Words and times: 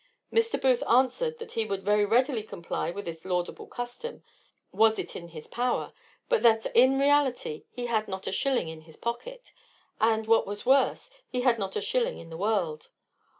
Mr. 0.33 0.59
Booth 0.59 0.81
answered 0.89 1.37
that 1.37 1.51
he 1.51 1.63
would 1.63 1.83
very 1.83 2.05
readily 2.05 2.41
comply 2.41 2.89
with 2.89 3.05
this 3.05 3.23
laudable 3.23 3.67
custom, 3.67 4.23
was 4.71 4.97
it 4.97 5.15
in 5.15 5.27
his 5.27 5.45
power; 5.45 5.93
but 6.27 6.41
that 6.41 6.65
in 6.75 6.97
reality 6.97 7.65
he 7.69 7.85
had 7.85 8.07
not 8.07 8.25
a 8.25 8.31
shilling 8.31 8.67
in 8.67 8.81
his 8.81 8.97
pocket, 8.97 9.53
and, 9.99 10.25
what 10.25 10.47
was 10.47 10.65
worse, 10.65 11.11
he 11.29 11.41
had 11.41 11.59
not 11.59 11.75
a 11.75 11.81
shilling 11.81 12.17
in 12.17 12.31
the 12.31 12.35
world. 12.37 12.89